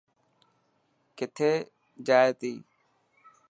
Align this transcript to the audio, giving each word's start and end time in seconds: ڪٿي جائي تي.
ڪٿي 1.17 1.51
جائي 2.07 2.29
تي. 2.39 2.53